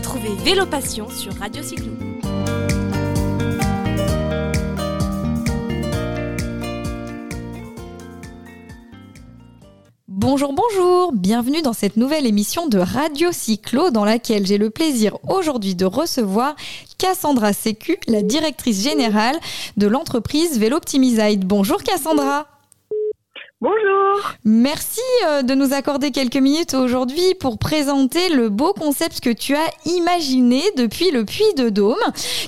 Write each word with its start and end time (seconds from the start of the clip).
Retrouvez 0.00 0.34
Vélo 0.42 0.64
Passion 0.64 1.10
sur 1.10 1.34
Radio 1.34 1.62
Cyclo. 1.62 1.92
Bonjour, 10.08 10.54
bonjour, 10.54 11.12
bienvenue 11.12 11.60
dans 11.60 11.74
cette 11.74 11.98
nouvelle 11.98 12.24
émission 12.26 12.66
de 12.66 12.78
Radio 12.78 13.30
Cyclo 13.30 13.90
dans 13.90 14.06
laquelle 14.06 14.46
j'ai 14.46 14.56
le 14.56 14.70
plaisir 14.70 15.18
aujourd'hui 15.28 15.74
de 15.74 15.84
recevoir 15.84 16.56
Cassandra 16.96 17.52
Sécu, 17.52 17.98
la 18.06 18.22
directrice 18.22 18.82
générale 18.82 19.36
de 19.76 19.86
l'entreprise 19.86 20.58
Vélo 20.58 20.78
Optimiside. 20.78 21.44
Bonjour 21.44 21.82
Cassandra. 21.82 22.46
Bonjour. 23.62 24.32
Merci 24.42 25.02
euh, 25.28 25.42
de 25.42 25.54
nous 25.54 25.74
accorder 25.74 26.12
quelques 26.12 26.36
minutes 26.36 26.72
aujourd'hui 26.72 27.34
pour 27.38 27.58
présenter 27.58 28.30
le 28.30 28.48
beau 28.48 28.72
concept 28.72 29.20
que 29.20 29.28
tu 29.28 29.54
as 29.54 29.70
imaginé 29.84 30.62
depuis 30.78 31.10
le 31.10 31.26
Puy 31.26 31.44
de 31.58 31.68
Dôme, 31.68 31.98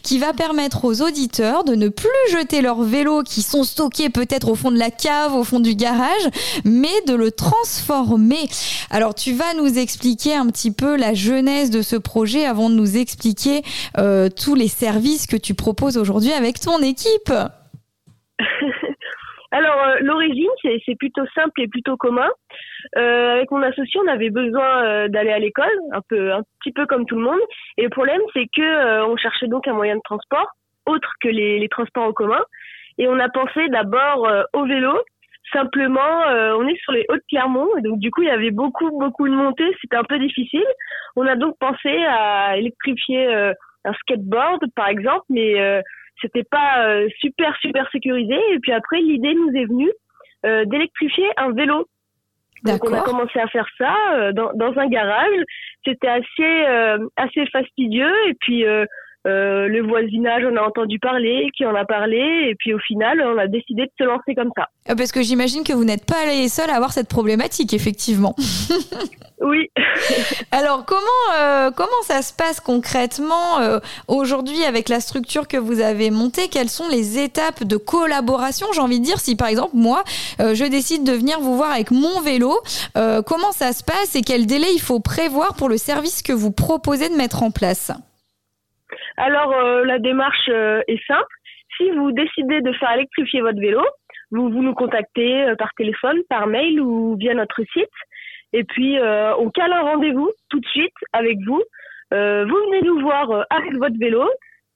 qui 0.03 0.19
va 0.19 0.33
permettre 0.33 0.87
aux 0.87 1.03
auditeurs 1.03 1.65
de 1.65 1.75
ne 1.75 1.89
plus 1.89 2.09
jeter 2.31 2.63
leurs 2.63 2.83
vélos 2.83 3.25
qui 3.25 3.43
sont 3.43 3.63
stockés 3.63 4.09
peut-être 4.09 4.49
au 4.49 4.55
fond 4.55 4.71
de 4.71 4.79
la 4.79 4.91
cave, 4.91 5.35
au 5.35 5.45
fond 5.45 5.61
du 5.61 5.75
garage, 5.75 6.31
mais 6.65 7.03
de 7.07 7.13
le 7.13 7.31
transformer. 7.31 8.49
Alors 8.89 9.15
tu 9.15 9.35
vas 9.35 9.53
nous 9.53 9.79
expliquer 9.79 10.35
un 10.35 10.47
petit 10.47 10.71
peu 10.71 10.97
la 10.97 11.13
genèse 11.13 11.69
de 11.69 11.83
ce 11.83 11.97
projet 11.97 12.47
avant 12.47 12.71
de 12.71 12.75
nous 12.75 12.97
expliquer 12.97 13.65
euh, 13.99 14.31
tous 14.31 14.55
les 14.55 14.69
services 14.69 15.27
que 15.27 15.37
tu 15.37 15.53
proposes 15.53 15.99
aujourd'hui 15.99 16.33
avec 16.33 16.59
ton 16.59 16.79
équipe. 16.79 17.35
Alors 19.53 19.85
euh, 19.85 19.99
l'origine, 20.01 20.49
c'est 20.63 20.95
plutôt 20.99 21.27
simple 21.35 21.61
et 21.61 21.69
plutôt 21.69 21.97
commun. 21.99 22.29
Euh, 22.97 23.35
avec 23.35 23.51
mon 23.51 23.63
associé, 23.63 24.01
on 24.03 24.09
avait 24.09 24.31
besoin 24.31 24.85
euh, 24.85 25.09
d'aller 25.09 25.31
à 25.31 25.39
l'école, 25.39 25.79
un 25.93 26.01
peu, 26.09 26.33
un 26.33 26.43
petit 26.61 26.73
peu 26.73 26.87
comme 26.87 27.05
tout 27.05 27.17
le 27.17 27.23
monde. 27.23 27.41
Et 27.77 27.83
le 27.83 27.91
problème, 27.91 28.23
c'est 28.33 28.47
que 28.47 29.05
on 29.05 29.17
cherchait 29.19 29.49
donc 29.49 29.69
un 29.69 29.75
moyen 29.75 29.97
de 29.97 30.03
transport 30.05 30.49
autre 30.87 31.13
que 31.21 31.29
les, 31.29 31.59
les 31.59 31.69
transports 31.69 32.05
en 32.05 32.13
commun. 32.13 32.43
Et 32.99 33.07
on 33.09 33.19
a 33.19 33.29
pensé 33.29 33.69
d'abord 33.69 34.29
au 34.55 34.65
vélo. 34.65 34.99
Simplement, 35.53 36.25
on 36.57 36.67
est 36.67 36.81
sur 36.83 36.93
les 36.93 37.05
Hauts-de-Clermont, 37.11 37.69
donc 37.85 37.99
du 37.99 38.11
coup, 38.11 38.23
il 38.23 38.29
y 38.29 38.31
avait 38.31 38.51
beaucoup, 38.51 38.91
beaucoup 38.99 39.29
de 39.29 39.35
montées. 39.35 39.71
C'était 39.81 39.97
un 39.97 40.05
peu 40.05 40.19
difficile. 40.19 40.65
On 41.15 41.27
a 41.27 41.37
donc 41.37 41.57
pensé 41.59 41.91
à 42.09 42.57
électrifier 42.57 43.33
un 43.85 43.93
skateboard, 44.01 44.65
par 44.75 44.89
exemple, 44.89 45.25
mais 45.29 45.83
c'était 46.23 46.45
pas 46.45 46.87
euh, 46.87 47.09
super 47.19 47.55
super 47.61 47.89
sécurisé. 47.91 48.39
Et 48.53 48.59
puis 48.61 48.73
après, 48.73 49.01
l'idée 49.01 49.35
nous 49.35 49.51
est 49.55 49.67
venue 49.67 49.93
euh, 50.47 50.65
d'électrifier 50.65 51.27
un 51.37 51.53
vélo. 51.53 51.87
Donc 52.65 52.85
on 52.89 52.93
a 52.95 53.01
commencé 53.01 53.41
à 53.41 53.49
faire 53.49 53.67
ça 53.77 53.95
euh, 54.15 54.33
dans, 54.33 54.53
dans 54.55 54.79
un 54.79 54.87
garage. 54.87 55.43
C'était 55.85 56.09
assez 56.09 57.01
assez 57.17 57.45
fastidieux 57.47 58.15
et 58.29 58.35
puis 58.41 58.65
euh, 59.25 59.69
le 59.69 59.87
voisinage 59.87 60.43
on 60.51 60.57
a 60.57 60.63
entendu 60.63 60.99
parler, 60.99 61.49
qui 61.57 61.65
en 61.65 61.75
a 61.75 61.85
parlé, 61.85 62.49
et 62.49 62.57
puis 62.59 62.75
au 62.75 62.79
final, 62.79 63.23
on 63.23 63.39
a 63.39 63.47
décidé 63.47 63.83
de 63.83 63.91
se 63.97 64.05
lancer 64.05 64.35
comme 64.35 64.51
ça. 64.57 64.69
Ah, 64.89 64.97
parce 64.97 65.13
que 65.13 65.23
j'imagine 65.23 65.63
que 65.63 65.73
vous 65.73 65.85
n'êtes 65.85 66.05
pas 66.05 66.27
les 66.27 66.49
seuls 66.49 66.71
à 66.71 66.75
avoir 66.75 66.93
cette 66.93 67.09
problématique, 67.09 67.73
effectivement. 67.73 68.35
oui. 69.41 69.71
Alors 70.51 70.85
comment 70.85 71.37
euh, 71.39 71.71
comment 71.71 72.03
ça 72.03 72.23
se 72.23 72.33
passe 72.33 72.59
concrètement 72.59 73.61
euh, 73.61 73.79
aujourd'hui 74.09 74.65
avec 74.65 74.89
la 74.89 74.99
structure 74.99 75.47
que 75.47 75.57
vous 75.57 75.81
avez 75.81 76.11
montée? 76.11 76.49
Quelles 76.49 76.69
sont 76.69 76.89
les 76.89 77.19
étapes 77.23 77.63
de 77.63 77.77
collaboration? 77.77 78.67
J'ai 78.75 78.81
envie 78.81 78.99
de 78.99 79.05
dire 79.05 79.21
si 79.21 79.37
par 79.37 79.49
exemple 79.49 79.75
moi 79.75 80.03
je 80.39 80.69
décide 80.69 81.05
de 81.05 81.13
venir 81.13 81.41
vous 81.41 81.57
voir 81.57 81.71
avec 81.71 81.91
mon 81.91 82.21
vélo, 82.21 82.55
comment 82.95 83.53
ça 83.53 83.73
se 83.73 83.85
passe 83.85 84.17
et 84.17 84.23
quel 84.23 84.47
délai 84.47 84.69
il 84.75 84.81
faut 84.81 85.01
prévoir 85.01 85.55
pour 85.55 85.69
le 85.69 85.77
service 85.77 86.23
que 86.23 86.33
vous 86.33 86.51
proposez 86.51 87.09
de 87.09 87.15
mettre 87.15 87.43
en 87.43 87.51
place? 87.51 87.93
Alors 89.17 89.53
euh, 89.53 89.85
la 89.85 89.99
démarche 89.99 90.49
euh, 90.49 90.83
est 90.89 91.05
simple. 91.07 91.35
Si 91.77 91.91
vous 91.91 92.13
décidez 92.13 92.61
de 92.61 92.73
faire 92.73 92.93
électrifier 92.93 93.41
votre 93.41 93.59
vélo, 93.59 93.83
vous, 94.31 94.49
vous 94.51 94.63
nous 94.63 94.75
contactez 94.75 95.45
euh, 95.45 95.57
par 95.57 95.71
téléphone, 95.77 96.19
par 96.29 96.47
mail 96.47 96.81
ou 96.81 97.17
via 97.17 97.35
notre 97.35 97.63
site. 97.73 97.89
Et 98.55 98.65
puis 98.65 98.99
on 99.39 99.49
cale 99.49 99.73
un 99.73 99.81
rendez-vous 99.81 100.31
tout 100.51 100.61
de 100.61 100.67
suite 100.67 100.93
avec 101.15 101.39
vous. 101.47 101.63
vous 102.11 102.17
venez 102.67 102.83
nous 102.83 103.01
voir 103.01 103.47
avec 103.49 103.73
votre 103.79 103.99
vélo, 103.99 104.29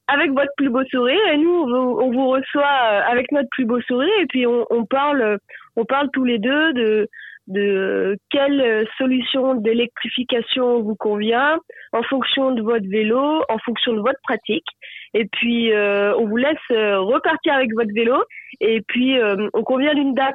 avec 0.08 0.30
votre 0.30 0.50
plus 0.56 0.70
beau 0.70 0.82
sourire 0.84 1.20
et 1.30 1.36
nous 1.36 1.50
on 1.50 2.10
vous, 2.10 2.26
reçoit 2.26 2.64
avec 2.64 3.30
notre 3.32 3.50
plus 3.50 3.66
beau 3.66 3.78
sourire 3.82 4.14
et 4.18 4.24
puis 4.30 4.46
on, 4.46 4.64
on 4.70 4.86
parle 4.86 5.38
on 5.76 5.84
parle 5.84 6.08
tous 6.14 6.24
les 6.24 6.38
deux 6.38 6.72
de 6.72 7.06
de 7.46 8.16
quelle 8.30 8.86
solution 8.98 9.54
d'électrification 9.54 10.82
vous 10.82 10.96
convient 10.96 11.58
en 11.92 12.02
fonction 12.02 12.52
de 12.52 12.62
votre 12.62 12.88
vélo, 12.88 13.42
en 13.48 13.58
fonction 13.58 13.92
de 13.92 14.00
votre 14.00 14.20
pratique. 14.22 14.66
Et 15.14 15.24
puis, 15.26 15.72
euh, 15.72 16.14
on 16.16 16.26
vous 16.26 16.36
laisse 16.36 16.56
euh, 16.70 17.00
repartir 17.00 17.54
avec 17.54 17.72
votre 17.74 17.92
vélo. 17.94 18.16
Et 18.60 18.82
puis, 18.86 19.18
euh, 19.18 19.48
on 19.54 19.62
convient 19.62 19.94
d'une 19.94 20.14
date 20.14 20.34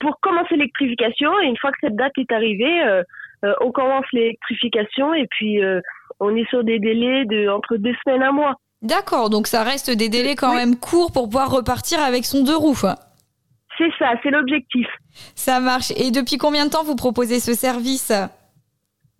pour 0.00 0.18
commencer 0.20 0.56
l'électrification. 0.56 1.30
Et 1.40 1.46
une 1.46 1.56
fois 1.56 1.70
que 1.70 1.78
cette 1.82 1.96
date 1.96 2.12
est 2.16 2.32
arrivée, 2.32 3.02
on 3.60 3.70
commence 3.70 4.06
l'électrification. 4.12 5.14
Et 5.14 5.26
puis, 5.30 5.60
on 6.20 6.34
est 6.36 6.48
sur 6.48 6.64
des 6.64 6.78
délais 6.78 7.24
de 7.26 7.48
entre 7.48 7.76
deux 7.76 7.94
semaines 8.04 8.22
à 8.22 8.28
un 8.28 8.32
mois. 8.32 8.56
D'accord, 8.82 9.30
donc 9.30 9.46
ça 9.46 9.62
reste 9.62 9.90
des 9.90 10.08
délais 10.08 10.34
quand 10.34 10.54
même 10.54 10.76
courts 10.76 11.12
pour 11.12 11.28
pouvoir 11.28 11.52
repartir 11.52 12.00
avec 12.00 12.24
son 12.24 12.42
deux 12.42 12.56
roues. 12.56 12.84
C'est 13.78 13.90
ça, 13.98 14.12
c'est 14.22 14.30
l'objectif. 14.30 14.86
Ça 15.34 15.60
marche. 15.60 15.90
Et 15.96 16.10
depuis 16.10 16.36
combien 16.36 16.66
de 16.66 16.70
temps 16.70 16.84
vous 16.84 16.96
proposez 16.96 17.40
ce 17.40 17.54
service 17.54 18.12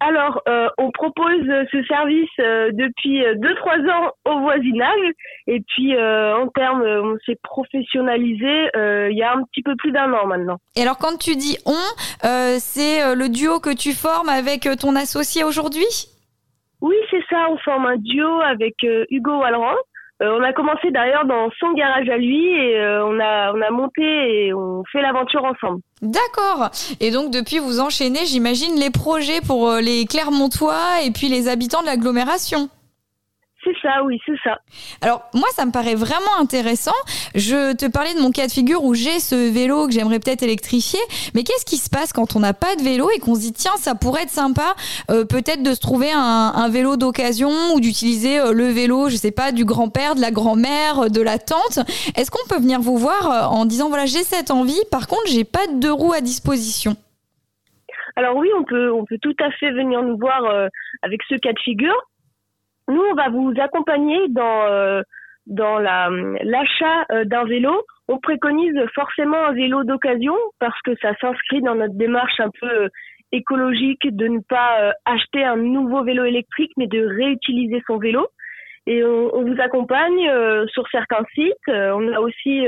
alors, 0.05 0.43
euh, 0.49 0.69
on 0.79 0.91
propose 0.91 1.47
ce 1.71 1.85
service 1.85 2.29
euh, 2.41 2.71
depuis 2.73 3.21
2-3 3.21 3.25
euh, 3.25 3.93
ans 3.93 4.11
au 4.25 4.41
voisinage. 4.41 5.13
Et 5.47 5.61
puis, 5.61 5.97
en 5.97 6.49
termes, 6.49 6.83
on 6.83 7.17
s'est 7.25 7.39
professionnalisé 7.43 8.71
il 8.75 9.17
y 9.17 9.23
a 9.23 9.33
un 9.33 9.45
petit 9.45 9.63
peu 9.63 9.77
plus 9.77 9.93
d'un 9.93 10.13
an 10.13 10.27
maintenant. 10.27 10.59
Et 10.77 10.83
alors, 10.83 10.99
quand 10.99 11.17
tu 11.19 11.37
dis 11.37 11.57
on, 11.67 11.85
c'est 12.59 13.15
le 13.15 13.29
duo 13.29 13.61
que 13.61 13.75
tu 13.75 13.93
formes 13.93 14.29
avec 14.29 14.69
ton 14.81 14.97
associé 14.97 15.45
aujourd'hui? 15.45 16.09
Oui, 16.81 16.97
c'est 17.11 17.23
ça. 17.31 17.47
On 17.51 17.59
forme 17.59 17.87
un 17.87 17.97
duo 17.97 18.41
avec 18.41 18.75
Hugo 19.11 19.39
Wallerand. 19.39 19.77
Euh, 20.23 20.39
on 20.39 20.43
a 20.43 20.53
commencé 20.53 20.91
d'ailleurs 20.91 21.25
dans 21.27 21.51
son 21.59 21.73
garage 21.73 22.09
à 22.09 22.17
lui 22.17 22.47
et 22.47 22.79
euh, 22.79 23.05
on 23.05 23.19
a 23.19 23.53
on 23.53 23.61
a 23.61 23.71
monté 23.71 24.03
et 24.03 24.55
on 24.55 24.85
fait 24.93 25.03
l'aventure 25.03 25.45
ensemble. 25.45 25.81
D'accord. 26.01 26.71
Et 27.01 27.11
donc 27.11 27.33
depuis 27.33 27.59
vous 27.59 27.81
enchaînez, 27.81 28.25
j'imagine 28.27 28.79
les 28.79 28.91
projets 28.91 29.41
pour 29.41 29.69
euh, 29.69 29.81
les 29.81 30.05
Clermontois 30.05 31.03
et 31.05 31.11
puis 31.11 31.29
les 31.29 31.49
habitants 31.49 31.81
de 31.81 31.87
l'agglomération. 31.87 32.69
C'est 33.65 33.77
ça, 33.81 34.03
oui, 34.03 34.21
c'est 34.27 34.37
ça. 34.43 34.59
Alors 35.03 35.23
moi, 35.35 35.49
ça 35.53 35.65
me 35.65 35.71
paraît 35.71 35.95
vraiment 35.95 36.37
intéressant. 36.41 36.95
Je 37.37 37.75
te 37.75 37.89
parlais 37.89 38.13
de 38.15 38.21
mon 38.21 38.33
cas 38.33 38.49
de 38.49 38.53
figure 38.53 38.83
où 38.83 38.95
j'ai 38.95 39.21
ce 39.21 39.53
vélo 39.53 39.87
que 39.87 39.93
j'aimerais 39.93 40.19
peut-être 40.19 40.43
électrifier, 40.43 40.99
mais 41.35 41.45
qu'est-ce 41.45 41.65
qui 41.65 41.77
se 41.77 41.89
passe 41.89 42.13
quand 42.13 42.35
on 42.35 42.41
n'a 42.41 42.55
pas 42.55 42.75
de 42.75 42.83
vélo 42.83 43.09
et 43.15 43.21
qu'on 43.21 43.37
se 43.37 43.41
dit 43.41 43.53
tiens, 43.53 43.77
ça 43.77 43.95
pourrait 43.95 44.25
être 44.25 44.31
sympa, 44.31 44.75
euh, 45.11 45.25
peut-être 45.25 45.63
de 45.63 45.75
se 45.75 45.81
trouver 45.81 46.11
un, 46.13 46.69
vélo 46.71 46.97
d'occasion 46.97 47.51
ou 47.75 47.81
d'utiliser 47.81 48.41
euh, 48.41 48.53
le 48.53 48.67
vélo, 48.67 49.09
je 49.09 49.17
sais 49.17 49.31
pas, 49.31 49.53
du 49.53 49.65
grand-père, 49.65 50.15
de 50.15 50.21
la 50.21 50.31
grand-mère, 50.31 51.11
de 51.11 51.21
la 51.21 51.39
tante? 51.39 51.79
Est-ce 52.17 52.31
qu'on 52.31 52.49
peut 52.49 52.61
venir 52.61 52.81
vous 52.81 52.97
voir 52.97 53.31
euh, 53.31 53.47
en 53.47 53.65
disant 53.65 53.89
voilà, 53.89 54.07
j'ai 54.07 54.25
cette 54.25 54.51
envie, 54.51 54.81
par 54.91 55.07
contre, 55.07 55.27
j'ai 55.27 55.45
pas 55.45 55.67
de 55.69 55.79
deux 55.79 55.93
roues 55.93 56.15
à 56.15 56.21
disposition? 56.21 56.97
Alors 58.17 58.37
oui, 58.37 58.49
on 58.59 58.65
peut, 58.65 58.93
on 58.93 59.05
peut 59.05 59.19
tout 59.23 59.37
à 59.41 59.51
fait 59.53 59.71
venir 59.71 60.03
nous 60.03 60.19
voir 60.19 60.43
avec 61.03 61.23
ce 61.29 61.35
cas 61.37 61.53
de 61.53 61.59
figure. 61.61 61.97
Nous, 62.93 63.03
on 63.11 63.15
va 63.15 63.31
vous 63.31 63.55
accompagner 63.59 64.29
dans 64.29 64.67
euh, 64.69 65.03
l'achat 65.49 67.07
euh, 67.11 67.25
d'un 67.25 67.45
vélo. 67.45 67.73
On 68.09 68.19
préconise 68.19 68.79
forcément 68.95 69.43
un 69.47 69.53
vélo 69.53 69.83
d'occasion 69.85 70.37
parce 70.59 70.79
que 70.83 70.95
ça 71.01 71.15
s'inscrit 71.19 71.63
dans 71.63 71.75
notre 71.75 71.95
démarche 71.95 72.39
un 72.39 72.51
peu 72.61 72.85
euh, 72.85 72.89
écologique 73.33 74.15
de 74.15 74.29
ne 74.29 74.41
pas 74.41 74.93
acheter 75.07 75.43
un 75.43 75.57
nouveau 75.57 76.05
vélo 76.05 76.25
électrique, 76.25 76.73
mais 76.77 76.87
de 76.87 77.03
réutiliser 77.03 77.83
son 77.87 77.97
vélo. 77.97 78.27
Et 78.87 79.03
on 79.05 79.43
vous 79.43 79.59
accompagne 79.59 80.29
sur 80.67 80.87
certains 80.91 81.25
sites. 81.35 81.69
on 81.69 82.13
a 82.13 82.21
aussi 82.21 82.67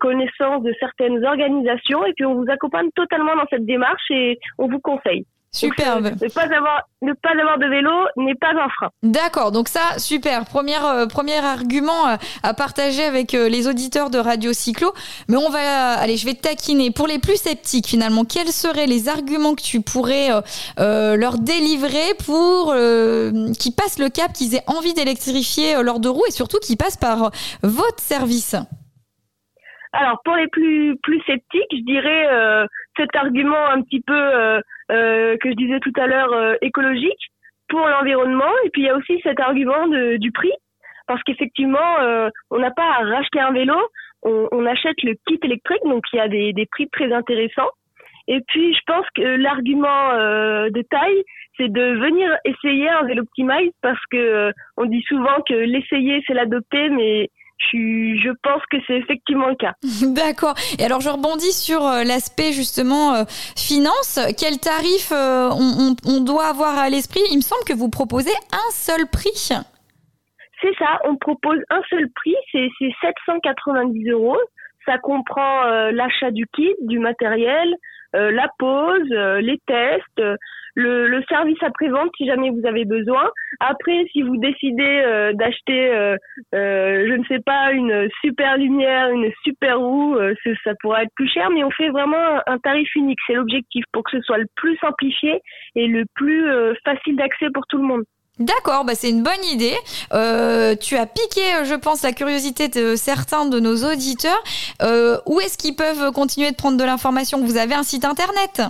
connaissance 0.00 0.62
de 0.62 0.72
certaines 0.80 1.22
organisations 1.26 2.06
et 2.06 2.14
puis 2.14 2.24
on 2.24 2.36
vous 2.36 2.48
accompagne 2.48 2.88
totalement 2.94 3.36
dans 3.36 3.44
cette 3.50 3.66
démarche 3.66 4.10
et 4.10 4.38
on 4.56 4.66
vous 4.66 4.80
conseille. 4.80 5.26
Superbe. 5.52 6.04
ne, 6.04 6.28
pas 6.28 6.42
avoir, 6.42 6.82
ne 7.02 7.12
pas 7.12 7.30
avoir 7.30 7.58
de 7.58 7.66
vélo 7.66 7.90
n'est 8.16 8.36
pas 8.36 8.50
un 8.50 8.68
frein. 8.68 8.90
D'accord, 9.02 9.50
donc 9.50 9.66
ça, 9.66 9.98
super. 9.98 10.44
Premier, 10.44 10.76
euh, 10.80 11.06
premier 11.06 11.38
argument 11.38 12.08
euh, 12.08 12.16
à 12.44 12.54
partager 12.54 13.02
avec 13.02 13.34
euh, 13.34 13.48
les 13.48 13.66
auditeurs 13.66 14.10
de 14.10 14.18
Radio 14.18 14.52
Cyclo. 14.52 14.92
Mais 15.28 15.36
on 15.36 15.50
va, 15.50 15.94
allez, 15.94 16.16
je 16.16 16.24
vais 16.24 16.34
te 16.34 16.42
taquiner. 16.42 16.92
Pour 16.92 17.08
les 17.08 17.18
plus 17.18 17.34
sceptiques, 17.34 17.88
finalement, 17.88 18.24
quels 18.24 18.52
seraient 18.52 18.86
les 18.86 19.08
arguments 19.08 19.56
que 19.56 19.62
tu 19.62 19.80
pourrais 19.80 20.28
leur 20.78 21.38
délivrer 21.38 22.14
pour 22.24 22.72
qu'ils 22.72 23.74
passent 23.74 23.98
le 23.98 24.08
cap, 24.08 24.32
qu'ils 24.32 24.54
aient 24.54 24.64
envie 24.66 24.94
d'électrifier 24.94 25.82
leurs 25.82 25.98
deux 25.98 26.10
roues 26.10 26.26
et 26.28 26.32
surtout 26.32 26.58
qu'ils 26.58 26.76
passent 26.76 26.96
par 26.96 27.30
votre 27.62 28.00
service? 28.00 28.54
Alors 29.92 30.20
pour 30.24 30.36
les 30.36 30.46
plus 30.48 30.96
plus 31.02 31.20
sceptiques, 31.26 31.72
je 31.72 31.84
dirais 31.84 32.66
cet 32.96 33.14
argument 33.16 33.66
un 33.68 33.82
petit 33.82 34.00
peu 34.00 34.14
euh, 34.14 34.60
que 34.88 35.50
je 35.50 35.54
disais 35.54 35.80
tout 35.80 35.92
à 35.96 36.06
l'heure 36.06 36.32
euh, 36.32 36.54
écologique 36.62 37.30
pour 37.68 37.86
l'environnement. 37.86 38.52
Et 38.64 38.70
puis 38.70 38.82
il 38.82 38.86
y 38.86 38.90
a 38.90 38.96
aussi 38.96 39.20
cet 39.22 39.40
argument 39.40 39.86
de, 39.86 40.16
du 40.16 40.32
prix, 40.32 40.52
parce 41.06 41.22
qu'effectivement, 41.22 41.96
on 42.50 42.58
n'a 42.58 42.70
pas 42.70 42.98
à 42.98 43.04
racheter 43.04 43.40
un 43.40 43.52
vélo, 43.52 43.76
on, 44.22 44.48
on, 44.52 44.66
achète 44.66 45.02
le 45.02 45.14
kit 45.26 45.38
électrique, 45.42 45.82
donc 45.84 46.04
il 46.12 46.16
y 46.16 46.20
a 46.20 46.28
des, 46.28 46.52
des 46.52 46.66
prix 46.66 46.88
très 46.88 47.12
intéressants. 47.12 47.70
Et 48.30 48.40
puis, 48.46 48.72
je 48.74 48.80
pense 48.86 49.06
que 49.16 49.22
l'argument 49.22 50.10
euh, 50.12 50.70
de 50.70 50.82
taille, 50.82 51.24
c'est 51.56 51.68
de 51.68 51.98
venir 51.98 52.30
essayer 52.44 52.88
un 52.88 53.02
vélo 53.02 53.22
Optimize. 53.22 53.72
Parce 53.82 54.00
que 54.10 54.16
euh, 54.16 54.52
on 54.76 54.84
dit 54.84 55.02
souvent 55.08 55.42
que 55.48 55.54
l'essayer, 55.54 56.22
c'est 56.26 56.34
l'adopter, 56.34 56.90
mais 56.90 57.28
je, 57.60 58.20
je 58.22 58.30
pense 58.42 58.62
que 58.70 58.78
c'est 58.86 58.96
effectivement 58.96 59.48
le 59.48 59.56
cas. 59.56 59.74
D'accord. 60.02 60.54
Et 60.78 60.84
alors, 60.84 61.00
je 61.00 61.08
rebondis 61.08 61.52
sur 61.52 61.84
euh, 61.86 62.04
l'aspect 62.04 62.52
justement 62.52 63.24
finance. 63.56 64.18
Quel 64.38 64.58
tarif 64.58 65.12
on, 65.12 65.94
on, 66.06 66.20
doit 66.24 66.46
avoir 66.46 66.78
à 66.78 66.88
l'esprit? 66.88 67.20
Il 67.30 67.36
me 67.36 67.42
semble 67.42 67.64
que 67.64 67.74
vous 67.74 67.88
proposez 67.88 68.34
un 68.52 68.70
seul 68.72 69.06
prix. 69.10 69.52
C'est 70.62 70.74
ça, 70.78 70.98
on 71.04 71.16
propose 71.16 71.58
un 71.70 71.80
seul 71.88 72.08
prix, 72.14 72.36
c'est 72.52 72.68
790 73.00 74.10
euros. 74.10 74.38
Ça 74.86 74.98
comprend 74.98 75.64
l'achat 75.92 76.30
du 76.30 76.46
kit, 76.54 76.74
du 76.82 76.98
matériel, 76.98 77.74
euh, 78.16 78.32
la 78.32 78.48
pause, 78.58 79.08
euh, 79.12 79.40
les 79.40 79.58
tests, 79.66 80.18
euh, 80.18 80.36
le, 80.80 81.22
service 81.28 81.62
après-vente 81.62 82.10
si 82.16 82.26
jamais 82.26 82.50
vous 82.50 82.66
avez 82.66 82.84
besoin. 82.84 83.30
Après, 83.60 84.04
si 84.12 84.22
vous 84.22 84.36
décidez 84.38 85.02
d'acheter, 85.34 86.16
je 86.52 87.14
ne 87.14 87.24
sais 87.24 87.40
pas, 87.40 87.72
une 87.72 88.08
super 88.20 88.56
lumière, 88.56 89.10
une 89.10 89.30
super 89.44 89.78
roue, 89.78 90.16
ça 90.64 90.72
pourra 90.80 91.02
être 91.02 91.14
plus 91.14 91.28
cher, 91.28 91.50
mais 91.50 91.62
on 91.62 91.70
fait 91.70 91.90
vraiment 91.90 92.40
un 92.46 92.58
tarif 92.58 92.88
unique. 92.96 93.18
C'est 93.26 93.34
l'objectif 93.34 93.84
pour 93.92 94.02
que 94.04 94.12
ce 94.12 94.22
soit 94.22 94.38
le 94.38 94.46
plus 94.56 94.76
simplifié 94.78 95.40
et 95.76 95.86
le 95.86 96.04
plus 96.14 96.46
facile 96.84 97.16
d'accès 97.16 97.50
pour 97.52 97.66
tout 97.66 97.76
le 97.76 97.84
monde. 97.84 98.04
D'accord, 98.40 98.86
bah 98.86 98.94
c'est 98.94 99.10
une 99.10 99.22
bonne 99.22 99.44
idée. 99.52 99.76
Euh, 100.14 100.74
tu 100.74 100.96
as 100.96 101.04
piqué, 101.04 101.42
je 101.64 101.74
pense, 101.74 102.02
la 102.02 102.12
curiosité 102.12 102.68
de 102.68 102.96
certains 102.96 103.44
de 103.44 103.60
nos 103.60 103.84
auditeurs. 103.84 104.42
Euh, 104.80 105.18
où 105.26 105.40
est-ce 105.40 105.58
qu'ils 105.58 105.76
peuvent 105.76 106.10
continuer 106.12 106.50
de 106.50 106.56
prendre 106.56 106.78
de 106.78 106.84
l'information? 106.84 107.44
Vous 107.44 107.58
avez 107.58 107.74
un 107.74 107.82
site 107.82 108.06
internet? 108.06 108.62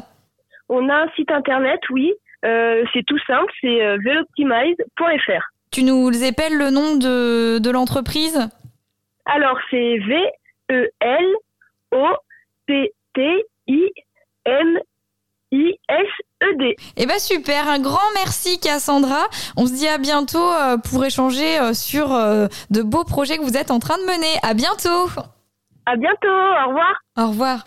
On 0.73 0.89
a 0.89 0.95
un 0.95 1.09
site 1.17 1.31
internet, 1.33 1.81
oui. 1.91 2.15
Euh, 2.45 2.85
c'est 2.93 3.05
tout 3.05 3.19
simple, 3.27 3.53
c'est 3.61 3.83
euh, 3.85 3.99
veloptimize.fr. 4.05 5.43
Tu 5.73 5.83
nous 5.83 6.11
épelles 6.23 6.57
le 6.57 6.71
nom 6.71 6.95
de, 6.97 7.59
de 7.59 7.71
l'entreprise? 7.71 8.49
Alors, 9.27 9.59
c'est 9.69 9.99
V-E-L-O-P-T-I-M 9.99 10.89
I-S-E-D. 15.53 16.77
Eh 16.97 17.07
ben 17.07 17.19
super, 17.19 17.69
un 17.69 17.81
grand 17.81 17.99
merci 18.15 18.61
Cassandra. 18.61 19.27
On 19.57 19.67
se 19.67 19.75
dit 19.75 19.89
à 19.89 19.99
bientôt 19.99 20.39
euh, 20.39 20.77
pour 20.77 21.05
échanger 21.05 21.75
sur 21.75 22.11
de 22.11 22.83
beaux 22.83 23.03
projets 23.03 23.37
que 23.39 23.43
vous 23.43 23.57
êtes 23.57 23.73
en 23.73 23.81
train 23.81 23.99
de 23.99 24.05
mener. 24.05 24.39
À 24.45 24.55
bientôt. 24.55 25.09
À 25.87 25.97
bientôt, 25.97 26.29
au 26.29 26.69
revoir. 26.69 26.95
Au 27.19 27.27
revoir. 27.31 27.65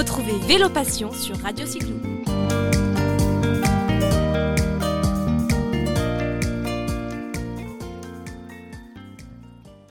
Retrouvez 0.00 0.38
Vélo 0.48 0.70
Passion 0.70 1.12
sur 1.12 1.36
Radio 1.42 1.66
Cyclo. 1.66 1.99